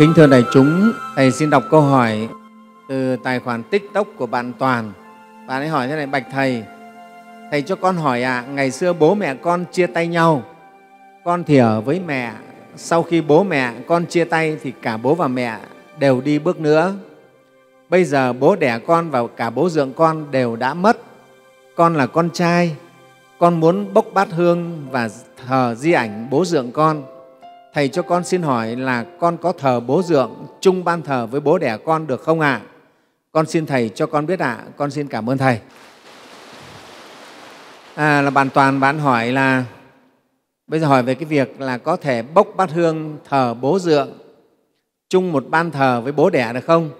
[0.00, 2.28] Kính thưa đại chúng, Thầy xin đọc câu hỏi
[2.88, 4.92] từ tài khoản TikTok của bạn Toàn.
[5.48, 6.64] Bạn ấy hỏi thế này, Bạch Thầy,
[7.50, 10.42] Thầy cho con hỏi ạ, à, ngày xưa bố mẹ con chia tay nhau,
[11.24, 12.32] con thì ở với mẹ,
[12.76, 15.58] sau khi bố mẹ con chia tay thì cả bố và mẹ
[15.98, 16.94] đều đi bước nữa.
[17.88, 20.96] Bây giờ bố đẻ con và cả bố dượng con đều đã mất.
[21.76, 22.76] Con là con trai,
[23.38, 25.08] con muốn bốc bát hương và
[25.46, 27.02] thờ di ảnh bố dượng con
[27.72, 31.40] Thầy cho con xin hỏi là con có thờ bố dượng chung ban thờ với
[31.40, 32.52] bố đẻ con được không ạ?
[32.52, 32.66] À?
[33.32, 34.54] Con xin Thầy cho con biết ạ.
[34.54, 34.64] À.
[34.76, 35.60] Con xin cảm ơn Thầy.
[37.94, 39.64] À, là bạn Toàn bạn hỏi là
[40.66, 44.18] bây giờ hỏi về cái việc là có thể bốc bát hương thờ bố dượng
[45.08, 46.90] chung một ban thờ với bố đẻ được không?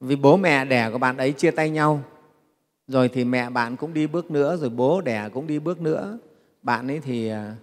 [0.00, 2.00] Vì bố mẹ đẻ của bạn ấy chia tay nhau,
[2.88, 6.18] rồi thì mẹ bạn cũng đi bước nữa, rồi bố đẻ cũng đi bước nữa.
[6.62, 7.54] Bạn ấy thì à,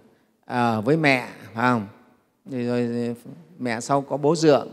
[0.46, 1.86] ở à, với mẹ, phải không?
[2.50, 3.14] Thì rồi
[3.58, 4.68] mẹ sau có bố dượng.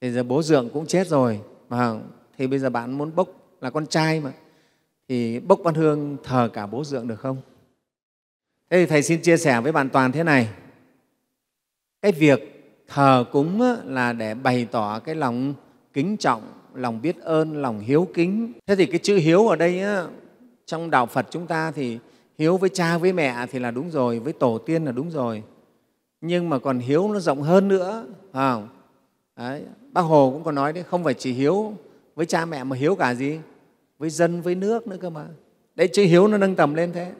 [0.00, 1.40] Thì giờ bố dượng cũng chết rồi.
[1.68, 1.94] Mà
[2.38, 3.28] thì bây giờ bạn muốn bốc
[3.60, 4.32] là con trai mà.
[5.08, 7.36] Thì bốc văn hương thờ cả bố dượng được không?
[8.70, 10.48] Thế thì thầy xin chia sẻ với bạn toàn thế này.
[12.02, 12.52] Cái việc
[12.88, 15.54] thờ cúng là để bày tỏ cái lòng
[15.92, 16.42] kính trọng,
[16.74, 18.52] lòng biết ơn, lòng hiếu kính.
[18.66, 19.82] Thế thì cái chữ hiếu ở đây
[20.66, 21.98] trong đạo phật chúng ta thì
[22.38, 25.42] hiếu với cha với mẹ thì là đúng rồi, với tổ tiên là đúng rồi
[26.26, 28.68] nhưng mà còn hiếu nó rộng hơn nữa à, không?
[29.36, 31.74] Đấy, bác hồ cũng có nói đấy không phải chỉ hiếu
[32.14, 33.38] với cha mẹ mà hiếu cả gì?
[33.98, 35.26] Với dân với nước nữa cơ mà.
[35.74, 37.12] Đấy chữ hiếu nó nâng tầm lên thế.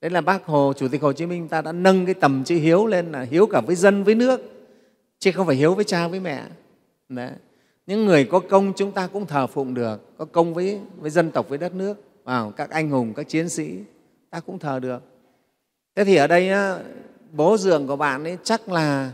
[0.00, 2.56] Đấy là bác hồ chủ tịch hồ chí minh ta đã nâng cái tầm chữ
[2.56, 4.40] hiếu lên là hiếu cả với dân với nước
[5.18, 6.44] chứ không phải hiếu với cha với mẹ.
[7.08, 7.30] Đấy.
[7.86, 11.30] những người có công chúng ta cũng thờ phụng được có công với, với dân
[11.30, 13.78] tộc với đất nước à, các anh hùng các chiến sĩ
[14.30, 15.02] ta cũng thờ được.
[15.96, 16.50] Thế thì ở đây
[17.32, 19.12] bố dường của bạn ấy chắc là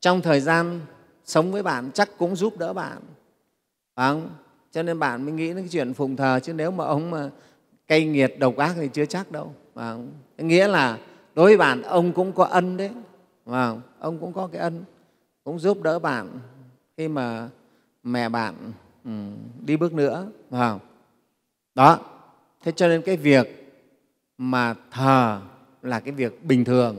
[0.00, 0.80] trong thời gian
[1.24, 2.98] sống với bạn chắc cũng giúp đỡ bạn
[3.96, 4.28] phải không?
[4.72, 7.30] cho nên bạn mới nghĩ đến cái chuyện phụng thờ chứ nếu mà ông mà
[7.86, 10.10] cay nghiệt độc ác thì chưa chắc đâu phải không?
[10.38, 10.98] nghĩa là
[11.34, 12.90] đối với bạn ông cũng có ân đấy
[13.46, 13.82] phải không?
[13.98, 14.84] ông cũng có cái ân
[15.44, 16.28] cũng giúp đỡ bạn
[16.96, 17.48] khi mà
[18.02, 18.54] mẹ bạn
[19.04, 19.10] ừ,
[19.66, 20.80] đi bước nữa phải không?
[21.74, 21.98] đó
[22.64, 23.62] thế cho nên cái việc
[24.38, 25.40] mà thờ
[25.82, 26.96] là cái việc bình thường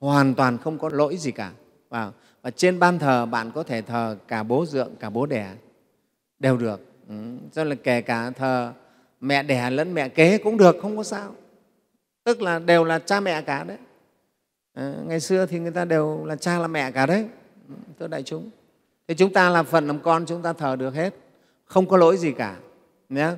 [0.00, 1.52] hoàn toàn không có lỗi gì cả.
[1.88, 2.12] Và,
[2.42, 5.54] và trên ban thờ bạn có thể thờ cả bố dượng cả bố đẻ
[6.38, 6.80] đều được.
[7.08, 7.14] Ừ.
[7.52, 8.72] cho là kể cả thờ
[9.20, 11.34] mẹ đẻ lẫn mẹ kế cũng được không có sao.
[12.24, 13.76] Tức là đều là cha mẹ cả đấy.
[14.74, 17.26] À, ngày xưa thì người ta đều là cha là mẹ cả đấy.
[17.68, 18.50] Ừ, thưa đại chúng.
[19.08, 21.14] Thì chúng ta là phần làm con chúng ta thờ được hết.
[21.64, 22.56] Không có lỗi gì cả
[23.08, 23.30] nhé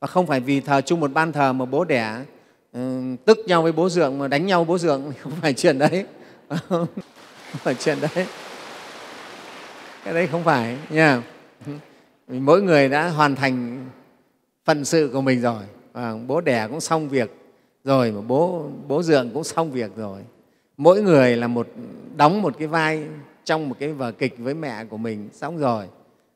[0.00, 2.24] và không phải vì thờ chung một ban thờ mà bố đẻ
[2.74, 6.04] Ừ, tức nhau với bố dượng mà đánh nhau bố dượng không phải chuyện đấy.
[6.68, 8.26] Không phải chuyện đấy.
[10.04, 11.22] Cái đấy không phải nha.
[12.28, 13.86] Mỗi người đã hoàn thành
[14.64, 15.62] phận sự của mình rồi.
[15.92, 17.30] À, bố đẻ cũng xong việc
[17.84, 20.20] rồi mà bố bố dượng cũng xong việc rồi.
[20.76, 21.68] Mỗi người là một
[22.16, 23.04] đóng một cái vai
[23.44, 25.86] trong một cái vở kịch với mẹ của mình xong rồi.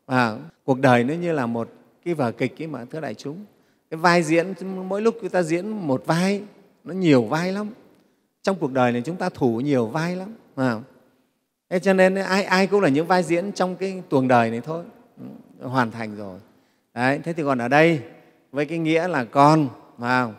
[0.06, 1.69] Và cuộc đời nó như là một
[2.05, 3.44] cái vở kịch ấy mà thưa đại chúng
[3.91, 4.54] cái vai diễn
[4.88, 6.43] mỗi lúc người ta diễn một vai
[6.84, 7.69] nó nhiều vai lắm.
[8.43, 10.81] Trong cuộc đời này chúng ta thủ nhiều vai lắm à.
[11.71, 14.60] thế cho nên ai ai cũng là những vai diễn trong cái tuồng đời này
[14.60, 14.84] thôi.
[15.60, 16.38] Ừ, hoàn thành rồi.
[16.94, 18.00] Đấy, thế thì còn ở đây
[18.53, 20.34] với cái nghĩa là con vào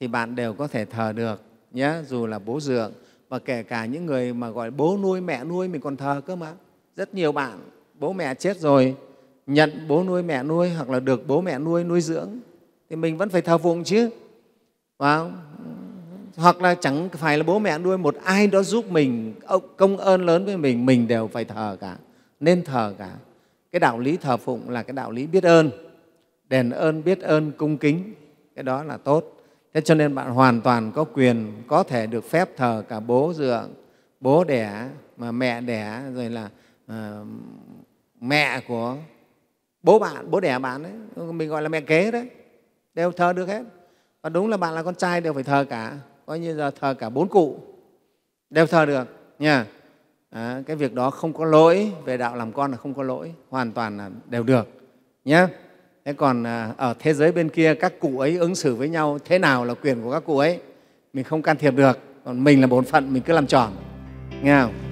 [0.00, 2.92] thì bạn đều có thể thờ được nhé dù là bố dượng
[3.28, 6.36] và kể cả những người mà gọi bố nuôi mẹ nuôi mình còn thờ cơ
[6.36, 6.52] mà.
[6.96, 7.58] Rất nhiều bạn
[7.94, 8.96] bố mẹ chết rồi
[9.46, 12.30] nhận bố nuôi mẹ nuôi hoặc là được bố mẹ nuôi nuôi dưỡng
[12.90, 14.10] thì mình vẫn phải thờ phụng chứ.
[14.98, 15.20] Phải
[16.36, 19.34] hoặc là chẳng phải là bố mẹ nuôi một ai đó giúp mình
[19.76, 21.96] công ơn lớn với mình mình đều phải thờ cả.
[22.40, 23.10] Nên thờ cả.
[23.72, 25.70] Cái đạo lý thờ phụng là cái đạo lý biết ơn.
[26.48, 28.14] Đền ơn biết ơn cung kính.
[28.54, 29.36] Cái đó là tốt.
[29.74, 33.32] Thế cho nên bạn hoàn toàn có quyền có thể được phép thờ cả bố
[33.36, 33.74] dượng
[34.20, 36.48] bố đẻ mà mẹ đẻ rồi là
[36.92, 37.26] uh,
[38.20, 38.96] mẹ của
[39.82, 40.92] bố bạn bố đẻ bạn đấy
[41.32, 42.28] mình gọi là mẹ kế đấy
[42.94, 43.62] đều thờ được hết.
[44.22, 45.98] Và đúng là bạn là con trai đều phải thờ cả.
[46.26, 47.58] Coi như giờ thờ cả bốn cụ.
[48.50, 49.08] Đều thờ được
[49.38, 49.66] nha.
[50.30, 53.34] À, cái việc đó không có lỗi về đạo làm con là không có lỗi.
[53.48, 54.68] Hoàn toàn là đều được
[55.24, 55.46] nhé
[56.04, 59.18] thế còn à, ở thế giới bên kia các cụ ấy ứng xử với nhau
[59.24, 60.60] thế nào là quyền của các cụ ấy
[61.12, 61.98] mình không can thiệp được.
[62.24, 63.72] Còn mình là bổn phận mình cứ làm tròn
[64.42, 64.89] nghe không?